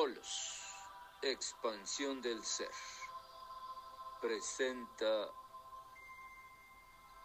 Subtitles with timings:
[0.00, 0.62] Holos,
[1.22, 2.70] expansión del ser,
[4.20, 5.28] presenta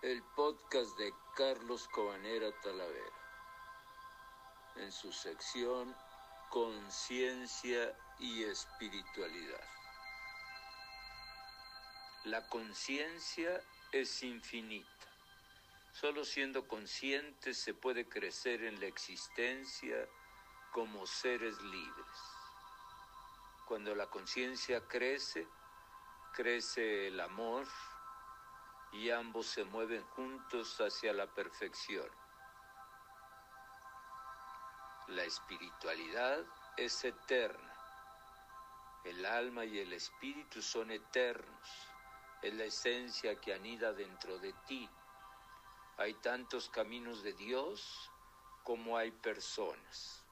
[0.01, 3.13] el podcast de Carlos Cobanera Talavera
[4.77, 5.95] en su sección
[6.49, 9.63] Conciencia y Espiritualidad.
[12.23, 15.07] La conciencia es infinita.
[15.91, 20.09] Solo siendo consciente se puede crecer en la existencia
[20.71, 22.32] como seres libres.
[23.73, 25.47] Cuando la conciencia crece,
[26.31, 27.65] crece el amor
[28.91, 32.07] y ambos se mueven juntos hacia la perfección.
[35.07, 36.45] La espiritualidad
[36.77, 37.73] es eterna.
[39.05, 41.87] El alma y el espíritu son eternos.
[42.43, 44.87] Es la esencia que anida dentro de ti.
[45.97, 48.11] Hay tantos caminos de Dios
[48.61, 50.22] como hay personas.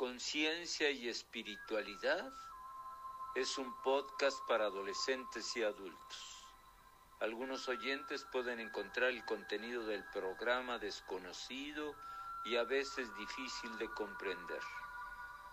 [0.00, 2.32] Conciencia y Espiritualidad
[3.34, 6.46] es un podcast para adolescentes y adultos.
[7.20, 11.94] Algunos oyentes pueden encontrar el contenido del programa desconocido
[12.46, 14.62] y a veces difícil de comprender,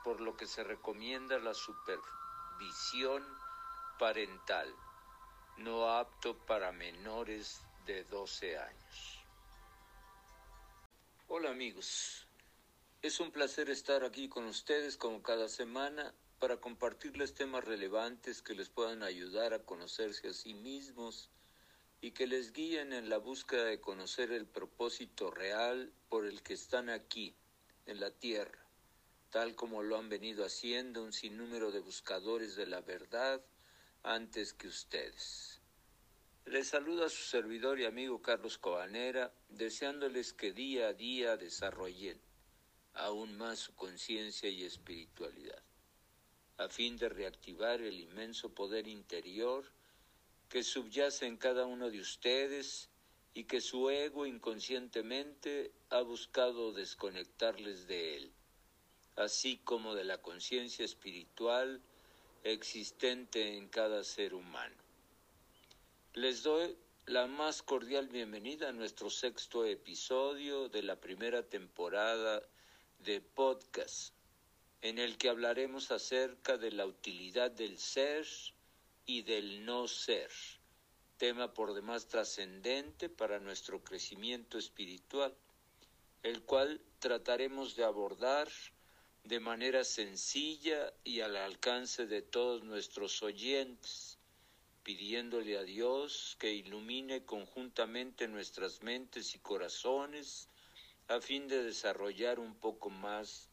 [0.05, 3.27] por lo que se recomienda la supervisión
[3.99, 4.73] parental,
[5.57, 9.19] no apto para menores de 12 años.
[11.27, 12.26] Hola amigos,
[13.07, 18.53] es un placer estar aquí con ustedes como cada semana para compartirles temas relevantes que
[18.53, 21.29] les puedan ayudar a conocerse a sí mismos
[22.01, 26.53] y que les guíen en la búsqueda de conocer el propósito real por el que
[26.53, 27.33] están aquí,
[27.85, 28.59] en la tierra,
[29.29, 33.41] tal como lo han venido haciendo un sinnúmero de buscadores de la verdad
[34.03, 35.61] antes que ustedes.
[36.43, 42.26] Les saluda su servidor y amigo Carlos Cobanera, deseándoles que día a día desarrollen
[42.97, 45.61] aún más su conciencia y espiritualidad,
[46.57, 49.63] a fin de reactivar el inmenso poder interior
[50.49, 52.89] que subyace en cada uno de ustedes
[53.33, 58.33] y que su ego inconscientemente ha buscado desconectarles de él,
[59.15, 61.81] así como de la conciencia espiritual
[62.43, 64.75] existente en cada ser humano.
[66.13, 66.75] Les doy
[67.05, 72.41] la más cordial bienvenida a nuestro sexto episodio de la primera temporada
[73.07, 74.11] de podcast
[74.81, 78.27] en el que hablaremos acerca de la utilidad del ser
[79.05, 80.29] y del no ser,
[81.15, 85.33] tema por demás trascendente para nuestro crecimiento espiritual,
[86.21, 88.49] el cual trataremos de abordar
[89.23, 94.17] de manera sencilla y al alcance de todos nuestros oyentes,
[94.83, 100.49] pidiéndole a Dios que ilumine conjuntamente nuestras mentes y corazones
[101.07, 103.49] a fin de desarrollar un poco más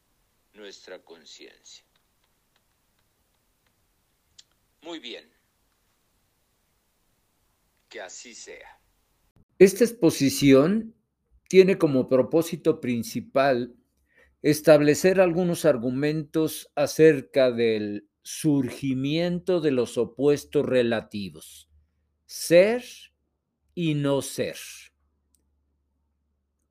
[0.52, 1.84] nuestra conciencia.
[4.82, 5.24] Muy bien,
[7.88, 8.80] que así sea.
[9.58, 10.94] Esta exposición
[11.48, 13.74] tiene como propósito principal
[14.42, 21.70] establecer algunos argumentos acerca del surgimiento de los opuestos relativos,
[22.26, 22.84] ser
[23.74, 24.56] y no ser.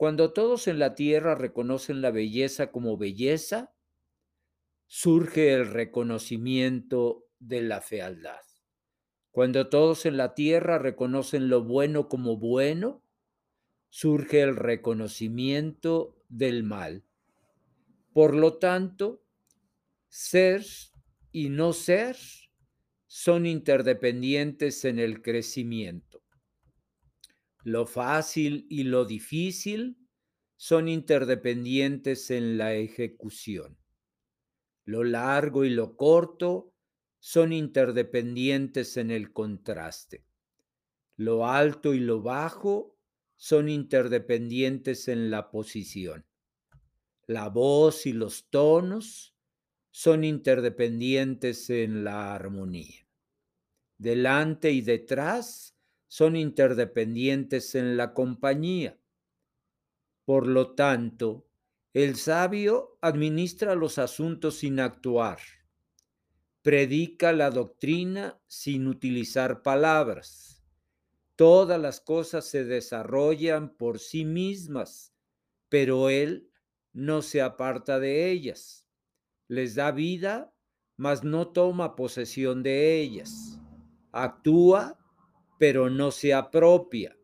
[0.03, 3.73] Cuando todos en la tierra reconocen la belleza como belleza,
[4.85, 8.41] surge el reconocimiento de la fealdad.
[9.31, 13.01] Cuando todos en la tierra reconocen lo bueno como bueno,
[13.87, 17.05] surge el reconocimiento del mal.
[18.11, 19.23] Por lo tanto,
[20.09, 20.65] ser
[21.31, 22.17] y no ser
[23.07, 26.12] son interdependientes en el crecimiento.
[27.63, 29.97] Lo fácil y lo difícil
[30.57, 33.77] son interdependientes en la ejecución.
[34.85, 36.73] Lo largo y lo corto
[37.19, 40.25] son interdependientes en el contraste.
[41.15, 42.97] Lo alto y lo bajo
[43.37, 46.25] son interdependientes en la posición.
[47.27, 49.37] La voz y los tonos
[49.89, 53.07] son interdependientes en la armonía.
[53.97, 55.72] Delante y detrás
[56.13, 58.99] son interdependientes en la compañía.
[60.25, 61.47] Por lo tanto,
[61.91, 65.39] el sabio administra los asuntos sin actuar,
[66.61, 70.63] predica la doctrina sin utilizar palabras.
[71.35, 75.15] Todas las cosas se desarrollan por sí mismas,
[75.67, 76.47] pero él
[76.91, 78.85] no se aparta de ellas.
[79.47, 80.53] Les da vida,
[80.95, 83.59] mas no toma posesión de ellas.
[84.11, 84.99] Actúa
[85.63, 87.17] pero no se apropia,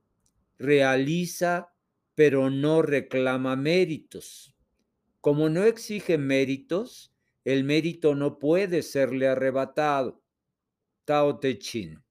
[0.58, 1.76] realiza,
[2.16, 4.56] pero no reclama méritos.
[5.20, 7.14] Como no exige méritos,
[7.44, 10.24] el mérito no puede serle arrebatado.
[11.04, 12.02] Tao Te Ching.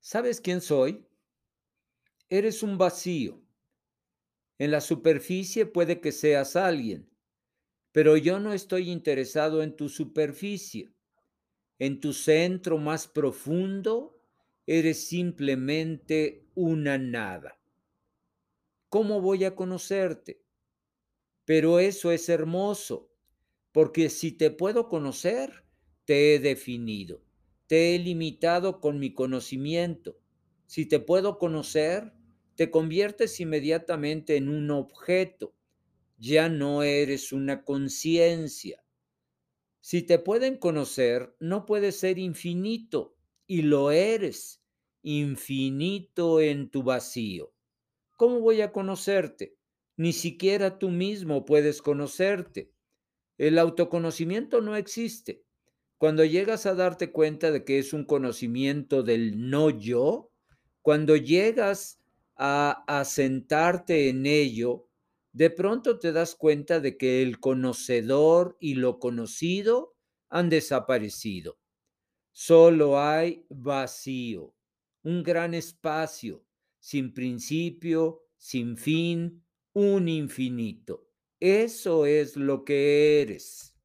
[0.00, 1.08] ¿Sabes quién soy?
[2.28, 3.42] Eres un vacío.
[4.58, 7.08] En la superficie puede que seas alguien,
[7.90, 10.93] pero yo no estoy interesado en tu superficie.
[11.78, 14.20] En tu centro más profundo
[14.66, 17.58] eres simplemente una nada.
[18.88, 20.40] ¿Cómo voy a conocerte?
[21.44, 23.10] Pero eso es hermoso,
[23.72, 25.64] porque si te puedo conocer,
[26.04, 27.22] te he definido,
[27.66, 30.18] te he limitado con mi conocimiento.
[30.66, 32.12] Si te puedo conocer,
[32.54, 35.54] te conviertes inmediatamente en un objeto,
[36.18, 38.83] ya no eres una conciencia.
[39.86, 44.62] Si te pueden conocer, no puedes ser infinito, y lo eres,
[45.02, 47.52] infinito en tu vacío.
[48.16, 49.58] ¿Cómo voy a conocerte?
[49.98, 52.72] Ni siquiera tú mismo puedes conocerte.
[53.36, 55.44] El autoconocimiento no existe.
[55.98, 60.30] Cuando llegas a darte cuenta de que es un conocimiento del no yo,
[60.80, 62.00] cuando llegas
[62.36, 64.88] a asentarte en ello,
[65.34, 69.96] de pronto te das cuenta de que el conocedor y lo conocido
[70.28, 71.58] han desaparecido.
[72.30, 74.54] Solo hay vacío,
[75.02, 76.46] un gran espacio,
[76.78, 81.10] sin principio, sin fin, un infinito.
[81.40, 83.76] Eso es lo que eres.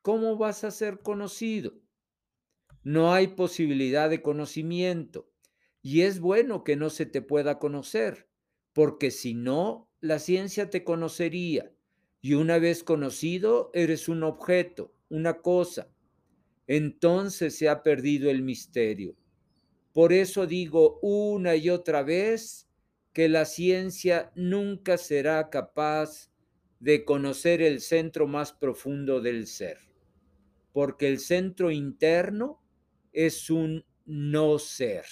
[0.00, 1.74] ¿Cómo vas a ser conocido?
[2.82, 5.30] No hay posibilidad de conocimiento
[5.82, 8.30] y es bueno que no se te pueda conocer,
[8.72, 11.72] porque si no, la ciencia te conocería
[12.20, 15.88] y una vez conocido, eres un objeto, una cosa.
[16.66, 19.16] Entonces se ha perdido el misterio.
[19.92, 22.68] Por eso digo una y otra vez
[23.12, 26.32] que la ciencia nunca será capaz
[26.80, 29.78] de conocer el centro más profundo del ser,
[30.72, 32.60] porque el centro interno
[33.12, 35.04] es un no ser.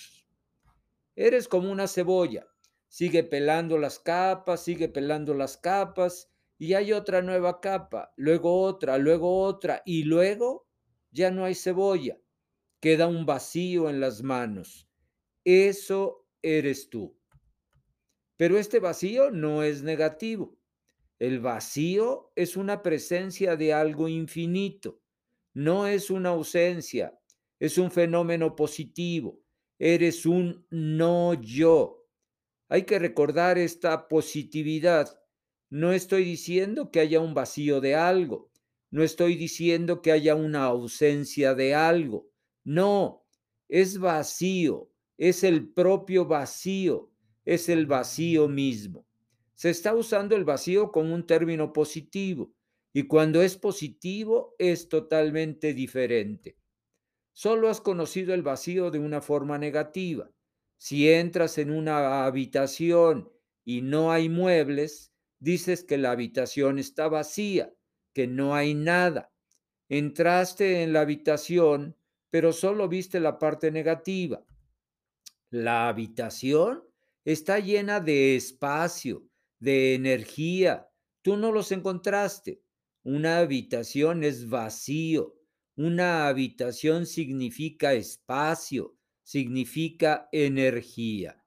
[1.14, 2.49] Eres como una cebolla.
[2.90, 6.28] Sigue pelando las capas, sigue pelando las capas
[6.58, 10.66] y hay otra nueva capa, luego otra, luego otra y luego
[11.12, 12.18] ya no hay cebolla.
[12.80, 14.88] Queda un vacío en las manos.
[15.44, 17.16] Eso eres tú.
[18.36, 20.58] Pero este vacío no es negativo.
[21.20, 25.00] El vacío es una presencia de algo infinito.
[25.54, 27.16] No es una ausencia,
[27.60, 29.40] es un fenómeno positivo
[29.80, 31.99] eres un no yo.
[32.70, 35.20] Hay que recordar esta positividad.
[35.70, 38.50] No estoy diciendo que haya un vacío de algo,
[38.92, 42.30] no estoy diciendo que haya una ausencia de algo.
[42.64, 43.24] No,
[43.68, 44.88] es vacío,
[45.18, 47.10] es el propio vacío,
[47.44, 49.04] es el vacío mismo.
[49.54, 52.52] Se está usando el vacío como un término positivo
[52.92, 56.56] y cuando es positivo es totalmente diferente.
[57.32, 60.30] Solo has conocido el vacío de una forma negativa.
[60.82, 63.30] Si entras en una habitación
[63.66, 67.74] y no hay muebles, dices que la habitación está vacía,
[68.14, 69.30] que no hay nada.
[69.90, 71.98] Entraste en la habitación,
[72.30, 74.42] pero solo viste la parte negativa.
[75.50, 76.82] La habitación
[77.26, 79.28] está llena de espacio,
[79.58, 80.88] de energía.
[81.20, 82.62] Tú no los encontraste.
[83.02, 85.34] Una habitación es vacío,
[85.76, 88.96] una habitación significa espacio,
[89.30, 91.44] significa energía.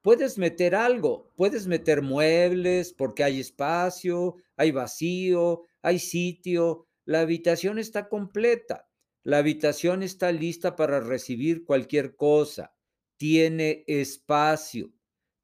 [0.00, 7.80] Puedes meter algo, puedes meter muebles porque hay espacio, hay vacío, hay sitio, la habitación
[7.80, 8.88] está completa,
[9.24, 12.72] la habitación está lista para recibir cualquier cosa,
[13.16, 14.92] tiene espacio.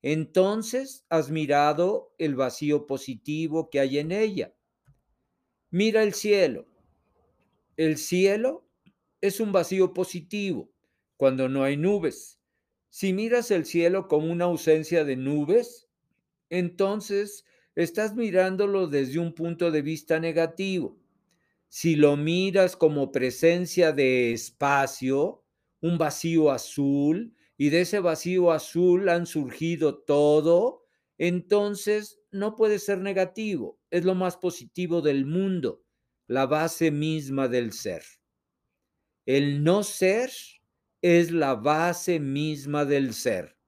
[0.03, 4.55] Entonces has mirado el vacío positivo que hay en ella.
[5.73, 6.69] Mira el cielo,
[7.77, 8.69] el cielo
[9.21, 10.74] es un vacío positivo
[11.17, 12.41] cuando no hay nubes.
[12.89, 15.89] Si miras el cielo como una ausencia de nubes,
[16.51, 17.45] entonces
[17.75, 20.99] estás mirándolo desde un punto de vista negativo.
[21.69, 25.45] Si lo miras como presencia de espacio,
[25.81, 30.85] un vacío azul, y de ese vacío azul han surgido todo,
[31.19, 35.85] entonces no puede ser negativo, es lo más positivo del mundo
[36.27, 38.03] la base misma del ser.
[39.27, 40.31] El no ser
[41.05, 43.59] es la base misma del ser.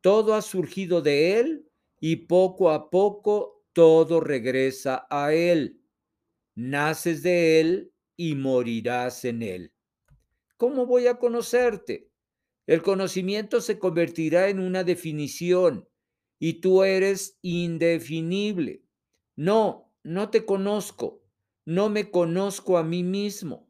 [0.00, 1.68] Todo ha surgido de él
[2.00, 5.82] y poco a poco todo regresa a él.
[6.54, 9.74] Naces de él y morirás en él.
[10.56, 12.10] ¿Cómo voy a conocerte?
[12.66, 15.86] El conocimiento se convertirá en una definición
[16.38, 18.82] y tú eres indefinible.
[19.36, 21.22] No, no te conozco,
[21.66, 23.67] no me conozco a mí mismo.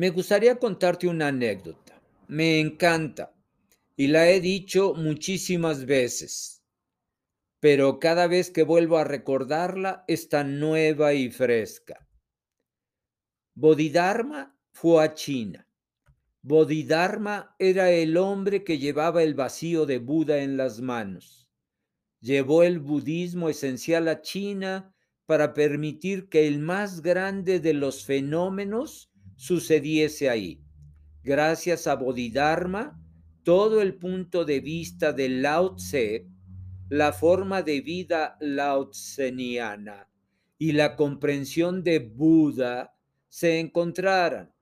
[0.00, 2.00] Me gustaría contarte una anécdota.
[2.26, 3.34] Me encanta
[3.98, 6.62] y la he dicho muchísimas veces,
[7.58, 12.08] pero cada vez que vuelvo a recordarla está nueva y fresca.
[13.54, 15.68] Bodhidharma fue a China.
[16.40, 21.50] Bodhidharma era el hombre que llevaba el vacío de Buda en las manos.
[22.20, 24.94] Llevó el budismo esencial a China
[25.26, 29.09] para permitir que el más grande de los fenómenos
[29.40, 30.60] sucediese ahí.
[31.24, 33.02] Gracias a Bodhidharma,
[33.42, 36.26] todo el punto de vista de Lao Tse,
[36.90, 40.10] la forma de vida laotseniana
[40.58, 42.94] y la comprensión de Buda
[43.30, 44.52] se encontraran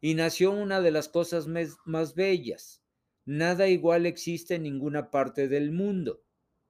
[0.00, 1.46] y nació una de las cosas
[1.84, 2.82] más bellas.
[3.26, 6.22] Nada igual existe en ninguna parte del mundo,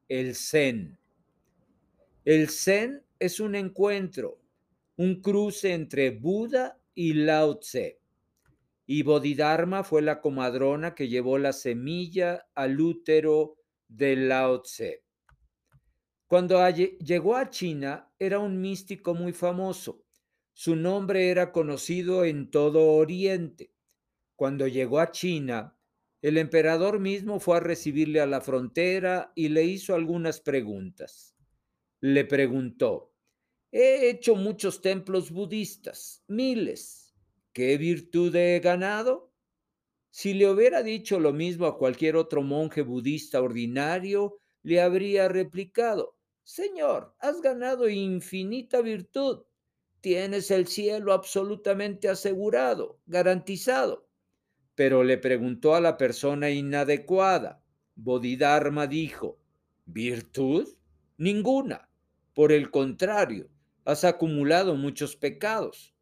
[0.09, 0.99] el Zen.
[2.25, 4.41] El Zen es un encuentro,
[4.97, 8.01] un cruce entre Buda y Lao Tse.
[8.87, 13.57] Y Bodhidharma fue la comadrona que llevó la semilla al útero
[13.89, 15.05] de Lao Tse.
[16.27, 20.05] Cuando llegó a China, era un místico muy famoso
[20.57, 23.73] su nombre era conocido en todo Oriente.
[24.37, 25.77] Cuando llegó a China,
[26.23, 31.35] el emperador mismo fue a recibirle a la frontera y le hizo algunas preguntas.
[32.01, 33.14] Le preguntó,
[33.77, 37.15] he hecho muchos templos budistas, miles.
[37.53, 39.33] ¿Qué virtud he ganado?
[40.11, 46.17] Si le hubiera dicho lo mismo a cualquier otro monje budista ordinario, le habría replicado,
[46.45, 49.45] Señor, has ganado infinita virtud
[50.05, 54.07] tienes el cielo absolutamente asegurado, garantizado.
[54.75, 57.65] Pero le preguntó a la persona inadecuada.
[57.95, 59.39] Bodhidharma dijo,
[59.87, 60.69] ¿virtud?
[61.17, 61.89] Ninguna.
[62.35, 63.49] Por el contrario,
[63.85, 65.95] has acumulado muchos pecados.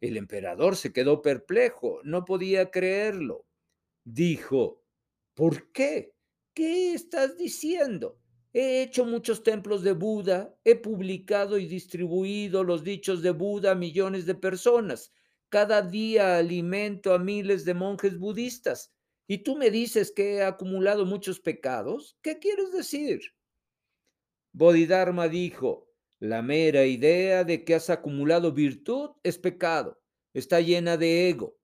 [0.00, 3.46] El emperador se quedó perplejo, no podía creerlo.
[4.04, 4.82] Dijo,
[5.34, 6.14] ¿por qué?
[6.54, 8.18] ¿Qué estás diciendo?
[8.52, 13.76] He hecho muchos templos de Buda, he publicado y distribuido los dichos de Buda a
[13.76, 15.12] millones de personas.
[15.50, 18.92] Cada día alimento a miles de monjes budistas.
[19.26, 22.16] ¿Y tú me dices que he acumulado muchos pecados?
[22.22, 23.20] ¿Qué quieres decir?
[24.52, 25.89] Bodhidharma dijo,
[26.20, 30.00] la mera idea de que has acumulado virtud es pecado,
[30.32, 31.56] está llena de ego.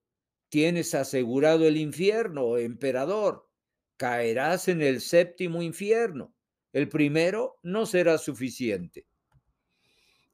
[0.49, 3.49] Tienes asegurado el infierno, emperador.
[3.97, 6.37] Caerás en el séptimo infierno
[6.77, 9.07] el primero no será suficiente.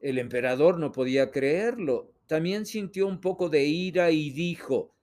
[0.01, 2.15] El emperador no podía creerlo.
[2.27, 4.97] También sintió un poco de ira y dijo,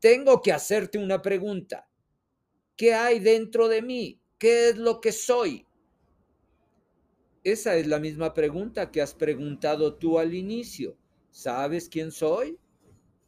[0.00, 1.88] tengo que hacerte una pregunta.
[2.74, 4.20] ¿Qué hay dentro de mí?
[4.36, 5.64] ¿Qué es lo que soy?
[7.42, 10.96] Esa es la misma pregunta que has preguntado tú al inicio.
[11.30, 12.58] ¿Sabes quién soy?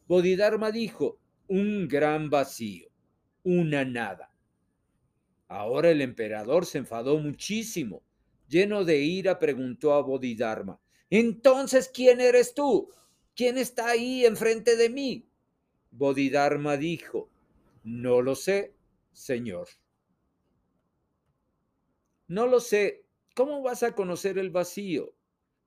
[0.06, 2.88] Bodhidharma dijo, un gran vacío,
[3.42, 4.34] una nada.
[5.48, 8.02] Ahora el emperador se enfadó muchísimo.
[8.48, 10.78] Lleno de ira, preguntó a Bodhidharma,
[11.08, 12.90] Entonces, ¿quién eres tú?
[13.34, 15.26] ¿Quién está ahí enfrente de mí?
[15.90, 17.30] Bodhidharma dijo,
[17.82, 18.74] No lo sé,
[19.12, 19.68] señor.
[22.28, 23.01] No lo sé.
[23.34, 25.14] ¿Cómo vas a conocer el vacío?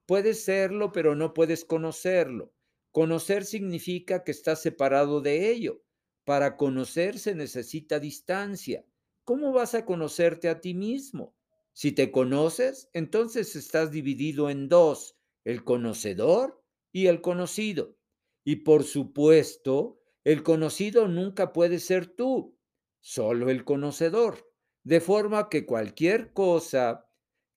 [0.06, 2.54] Puedes serlo, pero no puedes conocerlo.
[2.92, 5.84] Conocer significa que estás separado de ello.
[6.24, 8.86] Para conocer se necesita distancia.
[9.26, 11.36] ¿cómo vas a conocerte a ti mismo?
[11.74, 17.98] Si te conoces, entonces estás dividido en dos, el conocedor y el conocido.
[18.46, 22.58] Y por supuesto, el conocido nunca puede ser tú,
[23.02, 24.50] solo el conocedor.
[24.84, 27.05] De forma que cualquier cosa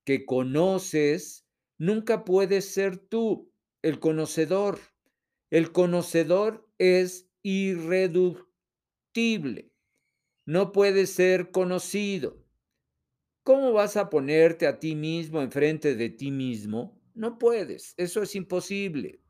[0.08, 1.46] que conoces
[1.78, 4.80] nunca puede ser tú, el conocedor.
[5.50, 8.48] El conocedor es irreductible
[10.48, 12.42] no puede ser conocido.
[13.42, 16.98] ¿Cómo vas a ponerte a ti mismo enfrente de ti mismo?
[17.12, 19.20] No puedes, eso es imposible.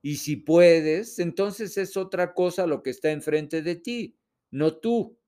[0.00, 4.16] Y si puedes, entonces es otra cosa lo que está enfrente de ti,
[4.50, 5.18] no tú.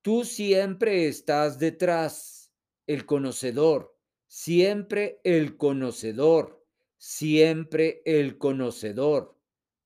[0.00, 2.41] Tú siempre estás detrás,
[2.86, 3.96] el conocedor,
[4.26, 6.64] siempre el conocedor,
[6.96, 9.38] siempre el conocedor,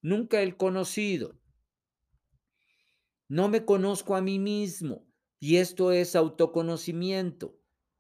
[0.03, 1.39] nunca el conocido.
[3.29, 5.07] No me conozco a mí mismo
[5.41, 7.59] y esto es autoconocimiento.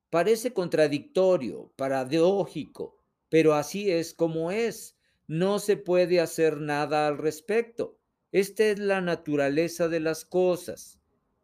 [0.08, 4.96] Parece contradictorio, paradójico, pero así es como es.
[5.26, 7.98] No se puede hacer nada al respecto.
[8.30, 11.00] Esta es la naturaleza de las cosas.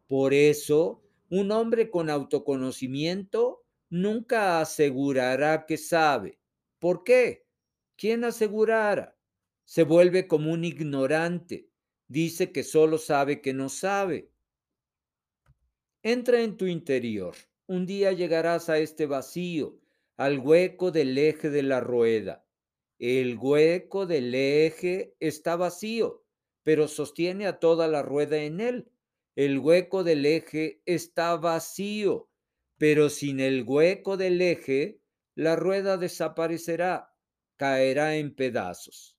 [0.07, 1.02] Por eso,
[1.35, 6.37] Un hombre con autoconocimiento nunca asegurará que sabe.
[6.77, 7.47] ¿Por qué?
[7.95, 9.17] ¿Quién asegurara?
[9.65, 11.71] Se vuelve como un ignorante.
[12.07, 14.29] Dice que solo sabe que no sabe.
[16.03, 17.33] Entra en tu interior.
[17.65, 19.79] Un día llegarás a este vacío,
[20.17, 22.45] al hueco del eje de la rueda.
[22.99, 26.23] El hueco del eje está vacío,
[26.61, 28.92] pero sostiene a toda la rueda en él.
[29.35, 32.29] El hueco del eje está vacío,
[32.77, 35.01] pero sin el hueco del eje,
[35.35, 37.15] la rueda desaparecerá,
[37.57, 39.17] caerá en pedazos.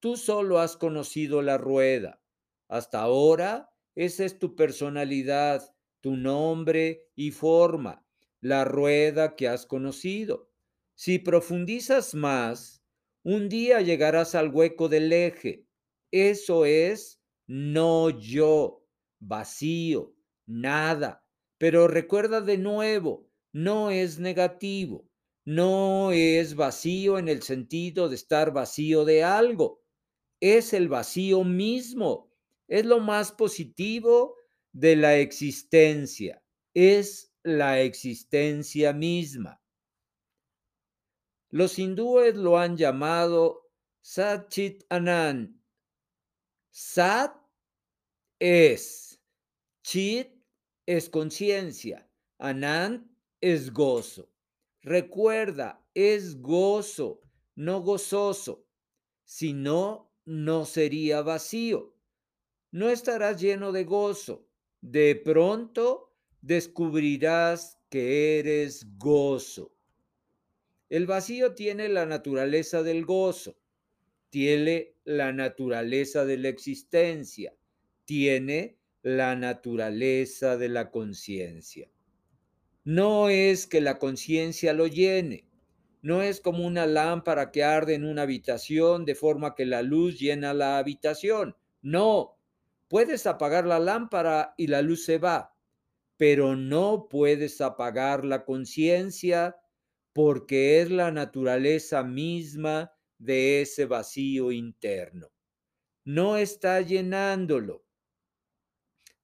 [0.00, 2.20] Tú solo has conocido la rueda.
[2.68, 8.04] Hasta ahora, esa es tu personalidad, tu nombre y forma,
[8.40, 10.50] la rueda que has conocido.
[10.94, 12.82] Si profundizas más,
[13.22, 15.66] un día llegarás al hueco del eje.
[16.10, 18.87] Eso es no yo,
[19.20, 20.14] vacío,
[20.46, 21.24] nada.
[21.58, 25.08] Pero recuerda de nuevo, no es negativo,
[25.44, 29.82] no es vacío en el sentido de estar vacío de algo.
[30.40, 32.30] Es el vacío mismo,
[32.68, 34.36] es lo más positivo
[34.72, 36.44] de la existencia,
[36.74, 39.60] es la existencia misma.
[41.50, 43.70] Los hindúes lo han llamado
[44.02, 45.58] Satchit Anand.
[46.70, 47.34] Sat
[48.38, 49.07] es,
[49.90, 50.28] Chit
[50.84, 54.28] es conciencia, Anand es gozo.
[54.82, 57.22] Recuerda, es gozo,
[57.54, 58.66] no gozoso.
[59.24, 61.96] Si no, no sería vacío.
[62.70, 64.46] No estarás lleno de gozo
[64.82, 69.74] de pronto descubrirás que eres gozo.
[70.90, 73.58] El vacío tiene la naturaleza del gozo,
[74.28, 77.56] tiene la naturaleza de la existencia,
[78.04, 78.77] tiene
[79.16, 81.88] la naturaleza de la conciencia.
[82.84, 85.46] No es que la conciencia lo llene,
[86.02, 90.18] no es como una lámpara que arde en una habitación de forma que la luz
[90.18, 91.56] llena la habitación.
[91.82, 92.38] No,
[92.88, 95.54] Puedes apagar la lámpara y la luz se va,
[96.16, 99.56] pero no puedes apagar la conciencia
[100.14, 105.30] porque es la naturaleza misma de ese vacío interno.
[106.04, 107.84] No está llenándolo.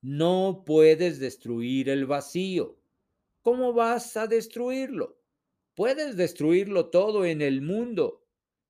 [0.07, 2.79] No puedes destruir el vacío.
[3.41, 5.19] ¿Cómo vas a destruirlo?
[5.75, 8.23] Puedes destruirlo todo en el mundo,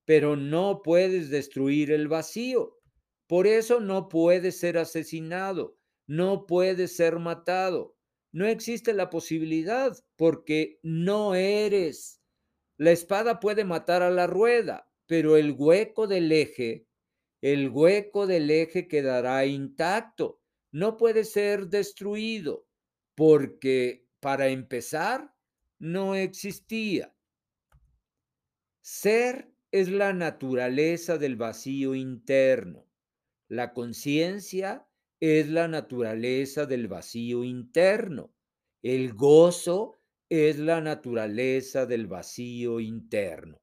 [0.05, 2.79] pero no puedes destruir el vacío.
[3.27, 7.97] Por eso no puede ser asesinado, no puede ser matado.
[8.31, 12.23] No existe la posibilidad porque no eres.
[12.79, 16.87] La espada puede matar a la rueda, pero el hueco del eje,
[17.41, 20.44] el hueco del eje quedará intacto.
[20.75, 22.67] No puede ser destruido
[23.15, 25.33] porque, para empezar,
[25.79, 27.15] no existía.
[28.83, 32.89] Ser es la naturaleza del vacío interno.
[33.47, 34.89] La conciencia
[35.21, 38.35] es la naturaleza del vacío interno.
[38.83, 39.95] El gozo
[40.29, 43.63] es la naturaleza del vacío interno.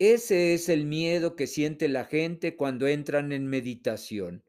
[0.00, 4.42] Ese es el miedo que siente la gente cuando entran en meditación.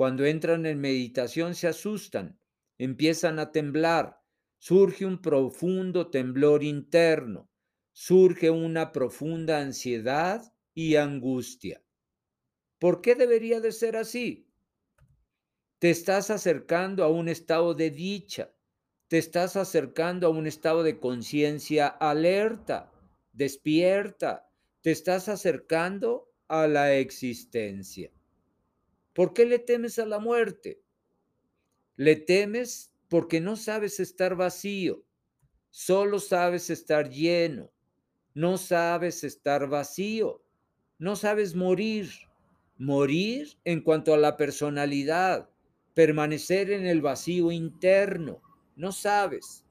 [0.00, 2.40] Cuando entran en meditación se asustan,
[2.78, 4.22] empiezan a temblar,
[4.56, 7.50] surge un profundo temblor interno,
[7.92, 11.84] surge una profunda ansiedad y angustia.
[12.78, 14.48] ¿Por qué debería de ser así?
[15.78, 18.54] Te estás acercando a un estado de dicha,
[19.06, 22.90] te estás acercando a un estado de conciencia alerta,
[23.34, 28.10] despierta, te estás acercando a la existencia.
[29.20, 30.80] ¿Por qué le temes a la muerte?
[31.96, 35.04] Le temes porque no sabes estar vacío,
[35.68, 37.70] solo sabes estar lleno,
[38.32, 40.42] no sabes estar vacío,
[40.98, 42.08] no sabes morir
[42.78, 45.50] morir en cuanto a la personalidad,
[45.92, 48.40] permanecer en el vacío interno.
[48.74, 49.66] No sabes.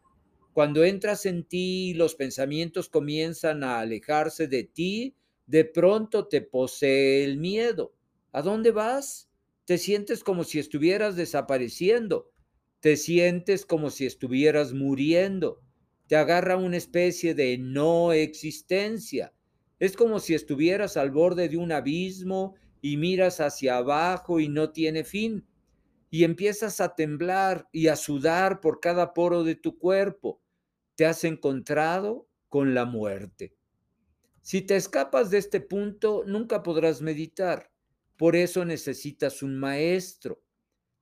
[0.54, 5.16] Cuando entras en ti y los pensamientos comienzan a alejarse de ti,
[5.48, 7.96] de pronto te posee el miedo.
[8.32, 9.29] ¿A dónde vas?
[9.70, 12.32] Te sientes como si estuvieras desapareciendo.
[12.80, 15.62] Te sientes como si estuvieras muriendo.
[16.08, 19.32] Te agarra una especie de no existencia.
[19.78, 24.72] Es como si estuvieras al borde de un abismo y miras hacia abajo y no
[24.72, 25.48] tiene fin.
[26.10, 30.42] Y empiezas a temblar y a sudar por cada poro de tu cuerpo.
[30.96, 33.54] Te has encontrado con la muerte.
[34.42, 37.70] Si te escapas de este punto, nunca podrás meditar.
[38.20, 40.44] Por eso necesitas un maestro.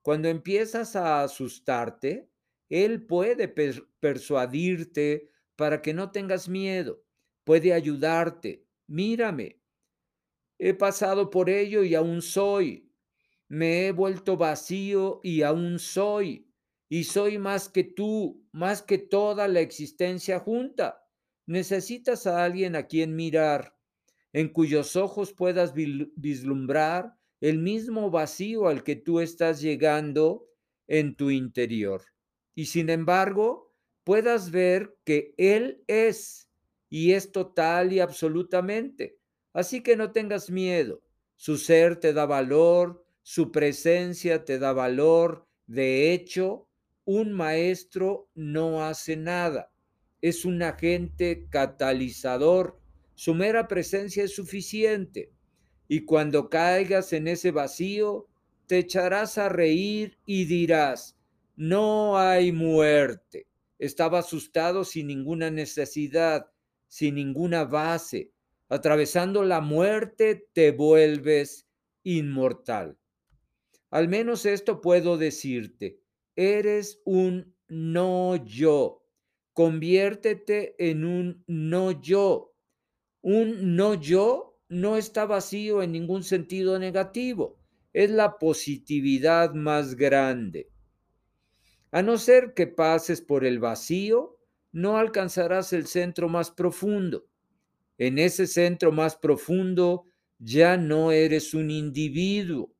[0.03, 2.30] Cuando empiezas a asustarte,
[2.69, 7.03] Él puede persuadirte para que no tengas miedo,
[7.43, 8.67] puede ayudarte.
[8.86, 9.60] Mírame,
[10.60, 12.93] he pasado por ello y aún soy.
[13.47, 16.53] Me he vuelto vacío y aún soy.
[16.88, 21.03] Y soy más que tú, más que toda la existencia junta.
[21.47, 23.75] Necesitas a alguien a quien mirar,
[24.34, 30.48] en cuyos ojos puedas vislumbrar el mismo vacío al que tú estás llegando
[30.88, 32.02] en tu interior.
[32.56, 36.50] Y sin embargo, puedas ver que Él es
[36.90, 39.18] y es total y absolutamente.
[39.54, 41.02] Así que no tengas miedo.
[41.36, 45.46] Su ser te da valor, su presencia te da valor.
[45.66, 46.68] De hecho,
[47.06, 49.72] un maestro no hace nada.
[50.22, 52.80] Es un agente catalizador.
[53.17, 55.32] Su mera presencia es suficiente.
[55.88, 58.27] Y cuando caigas en ese vacío,
[58.67, 61.17] te echarás a reír y dirás,
[61.56, 63.47] no hay muerte.
[63.80, 66.51] Estaba asustado sin ninguna necesidad,
[66.88, 68.30] sin ninguna base.
[68.69, 71.67] Atravesando la muerte te vuelves
[72.03, 72.99] inmortal.
[73.89, 75.99] Al menos esto puedo decirte.
[76.36, 79.03] Eres un no yo.
[79.53, 82.47] Conviértete en un no yo.
[83.30, 87.60] Un no yo no está vacío en ningún sentido negativo.
[87.92, 90.70] Es la positividad más grande.
[91.92, 94.38] A no ser que pases por el vacío,
[94.72, 97.28] no alcanzarás el centro más profundo.
[97.98, 100.06] En ese centro más profundo
[100.40, 102.72] ya no eres un individuo,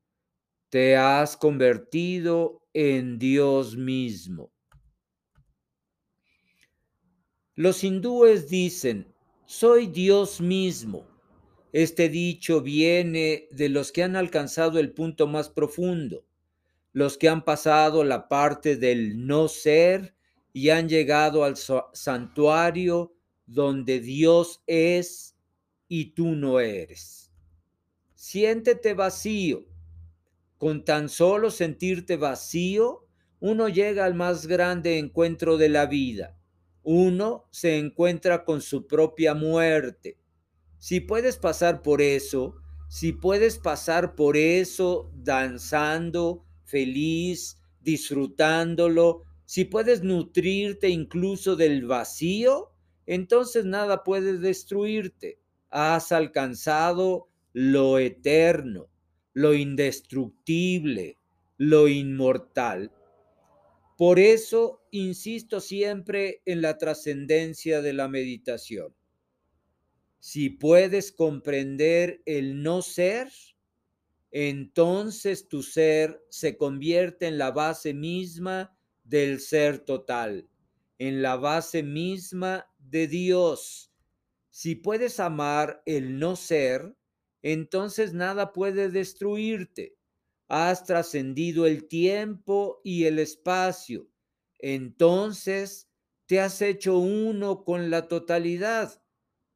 [0.70, 4.50] te has convertido en Dios mismo.
[7.54, 9.12] Los hindúes dicen,
[9.48, 11.06] soy Dios mismo.
[11.72, 16.26] Este dicho viene de los que han alcanzado el punto más profundo,
[16.92, 20.14] los que han pasado la parte del no ser
[20.52, 23.14] y han llegado al santuario
[23.46, 25.34] donde Dios es
[25.88, 27.32] y tú no eres.
[28.14, 29.64] Siéntete vacío.
[30.58, 33.06] Con tan solo sentirte vacío,
[33.40, 36.37] uno llega al más grande encuentro de la vida.
[36.90, 40.16] Uno se encuentra con su propia muerte.
[40.78, 42.54] Si puedes pasar por eso,
[42.88, 52.70] si puedes pasar por eso danzando, feliz, disfrutándolo, si puedes nutrirte incluso del vacío,
[53.04, 55.38] entonces nada puede destruirte.
[55.68, 58.88] Has alcanzado lo eterno,
[59.34, 61.18] lo indestructible,
[61.58, 62.92] lo inmortal.
[63.98, 68.94] Por eso insisto siempre en la trascendencia de la meditación.
[70.20, 73.28] Si puedes comprender el no ser,
[74.30, 80.48] entonces tu ser se convierte en la base misma del ser total,
[81.00, 83.92] en la base misma de Dios.
[84.50, 86.94] Si puedes amar el no ser,
[87.42, 89.97] entonces nada puede destruirte.
[90.48, 94.08] Has trascendido el tiempo y el espacio.
[94.58, 95.90] Entonces
[96.26, 99.02] te has hecho uno con la totalidad.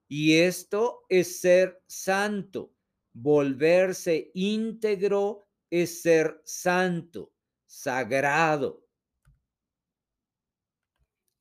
[0.09, 2.75] Y esto es ser santo.
[3.15, 7.33] Volverse íntegro es ser santo,
[7.67, 8.87] sagrado.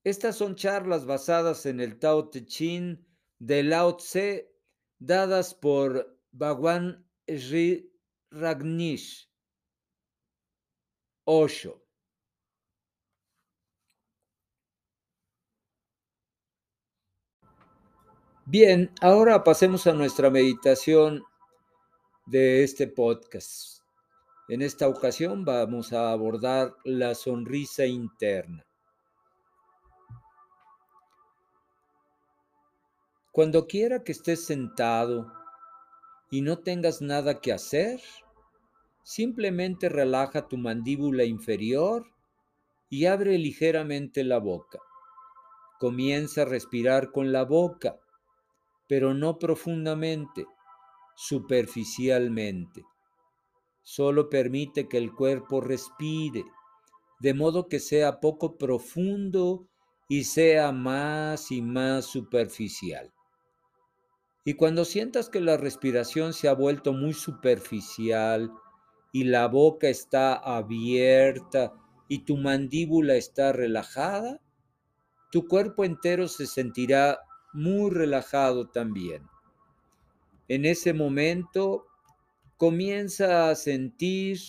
[0.03, 3.05] Estas son charlas basadas en el Tao Te Ching
[3.39, 4.51] de Lao Tse,
[4.99, 7.93] dadas por Bhagwan Sri
[8.31, 9.30] Ragnish
[11.25, 11.81] Osho.
[18.45, 21.23] Bien, ahora pasemos a nuestra meditación
[22.25, 23.81] de este podcast.
[24.49, 28.65] En esta ocasión vamos a abordar la sonrisa interna.
[33.31, 35.31] Cuando quiera que estés sentado
[36.29, 38.01] y no tengas nada que hacer,
[39.03, 42.05] simplemente relaja tu mandíbula inferior
[42.89, 44.79] y abre ligeramente la boca.
[45.79, 47.99] Comienza a respirar con la boca,
[48.87, 50.45] pero no profundamente,
[51.15, 52.83] superficialmente.
[53.81, 56.43] Solo permite que el cuerpo respire,
[57.19, 59.67] de modo que sea poco profundo
[60.07, 63.11] y sea más y más superficial.
[64.43, 68.51] Y cuando sientas que la respiración se ha vuelto muy superficial
[69.11, 71.73] y la boca está abierta
[72.07, 74.41] y tu mandíbula está relajada,
[75.31, 77.19] tu cuerpo entero se sentirá
[77.53, 79.27] muy relajado también.
[80.47, 81.87] En ese momento
[82.57, 84.39] comienza a sentir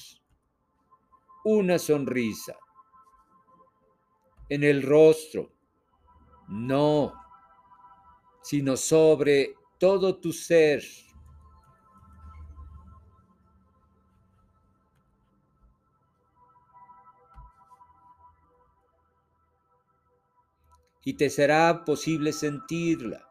[1.44, 2.56] una sonrisa.
[4.48, 5.52] En el rostro,
[6.48, 7.14] no,
[8.42, 10.82] sino sobre todo tu ser.
[21.04, 23.26] Y te será posible sentirla.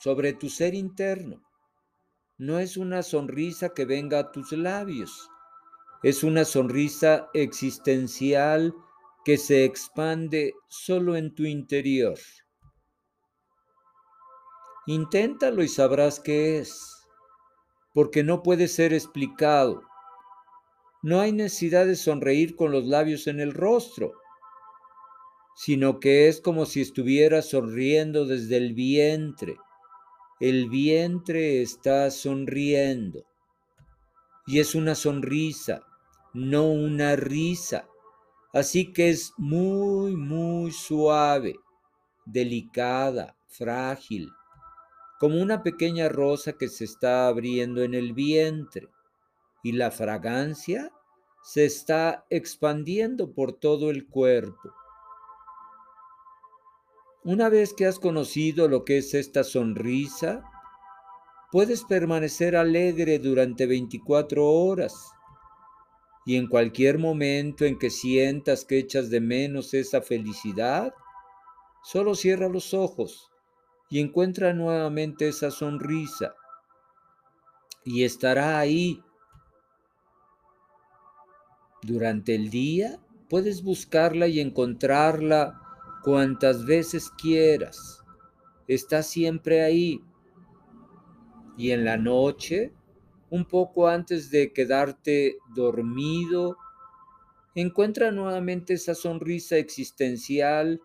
[0.00, 1.42] sobre tu ser interno.
[2.38, 5.28] No es una sonrisa que venga a tus labios,
[6.02, 8.74] es una sonrisa existencial
[9.26, 12.18] que se expande solo en tu interior.
[14.86, 17.06] Inténtalo y sabrás qué es,
[17.92, 19.82] porque no puede ser explicado.
[21.02, 24.12] No hay necesidad de sonreír con los labios en el rostro,
[25.56, 29.56] sino que es como si estuvieras sonriendo desde el vientre
[30.40, 33.26] el vientre está sonriendo.
[34.46, 35.82] Y es una sonrisa,
[36.32, 37.86] no una risa.
[38.54, 41.56] Así que es muy, muy suave,
[42.24, 44.30] delicada, frágil,
[45.18, 48.88] como una pequeña rosa que se está abriendo en el vientre.
[49.62, 50.92] Y la fragancia
[51.42, 54.72] se está expandiendo por todo el cuerpo.
[57.22, 60.42] Una vez que has conocido lo que es esta sonrisa,
[61.52, 65.12] puedes permanecer alegre durante 24 horas.
[66.24, 70.94] Y en cualquier momento en que sientas que echas de menos esa felicidad,
[71.82, 73.30] solo cierra los ojos
[73.90, 76.34] y encuentra nuevamente esa sonrisa.
[77.84, 79.02] Y estará ahí.
[81.82, 85.60] Durante el día puedes buscarla y encontrarla
[86.02, 88.04] cuantas veces quieras.
[88.68, 90.00] Está siempre ahí.
[91.56, 92.72] Y en la noche,
[93.30, 96.56] un poco antes de quedarte dormido,
[97.54, 100.80] encuentra nuevamente esa sonrisa existencial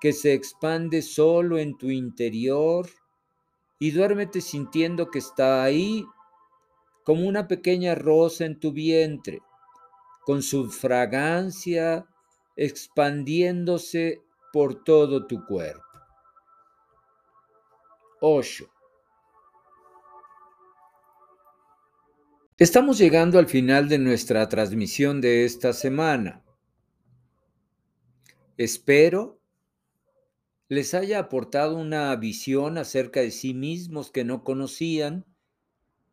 [0.00, 2.88] que se expande solo en tu interior
[3.78, 6.04] y duérmete sintiendo que está ahí
[7.04, 9.40] como una pequeña rosa en tu vientre,
[10.24, 12.06] con su fragancia
[12.56, 15.82] expandiéndose por todo tu cuerpo.
[18.20, 18.70] 8.
[22.56, 26.44] Estamos llegando al final de nuestra transmisión de esta semana.
[28.56, 29.40] Espero
[30.68, 35.26] les haya aportado una visión acerca de sí mismos que no conocían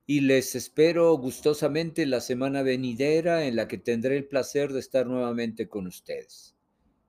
[0.05, 5.07] y les espero gustosamente la semana venidera en la que tendré el placer de estar
[5.07, 6.55] nuevamente con ustedes.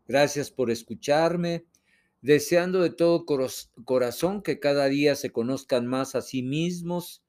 [0.06, 1.64] Gracias por escucharme,
[2.20, 3.24] deseando de todo
[3.84, 7.22] corazón que cada día se conozcan más a sí mismos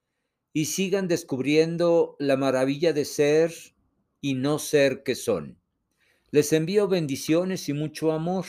[0.54, 3.54] y sigan descubriendo la maravilla de ser
[4.22, 5.60] y no ser que son.
[6.32, 8.46] Les envío bendiciones y mucho amor.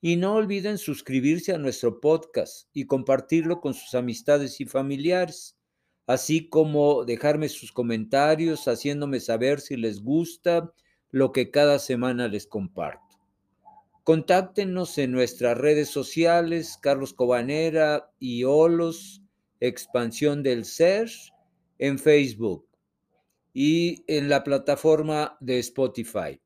[0.00, 5.56] Y no olviden suscribirse a nuestro podcast y compartirlo con sus amistades y familiares,
[6.06, 10.72] así como dejarme sus comentarios haciéndome saber si les gusta
[11.10, 13.00] lo que cada semana les comparto.
[14.04, 19.22] Contáctenos en nuestras redes sociales, Carlos Cobanera y Olos,
[19.60, 21.08] Expansión del Ser,
[21.78, 22.66] en Facebook
[23.54, 26.40] y en la plataforma de Spotify.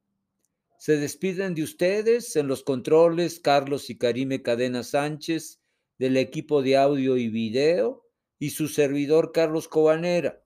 [0.78, 5.60] Se despiden de ustedes en los controles Carlos y Karime Cadena Sánchez
[5.98, 8.05] del equipo de audio y video
[8.38, 10.42] y su servidor Carlos Cobanera.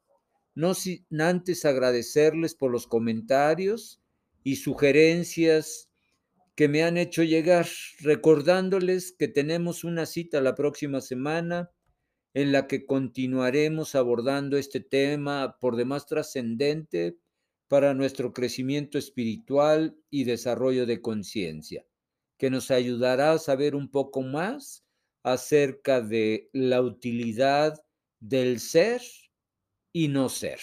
[0.55, 4.01] No sin antes agradecerles por los comentarios
[4.43, 5.91] y sugerencias
[6.55, 7.67] que me han hecho llegar,
[8.01, 11.71] recordándoles que tenemos una cita la próxima semana
[12.35, 17.17] en la que continuaremos abordando este tema por demás trascendente
[17.69, 21.87] para nuestro crecimiento espiritual y desarrollo de conciencia,
[22.37, 24.85] que nos ayudará a saber un poco más
[25.23, 27.85] acerca de la utilidad
[28.21, 29.03] del ser
[29.93, 30.61] y no ser.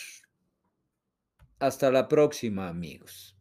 [1.60, 3.37] Hasta la próxima, amigos.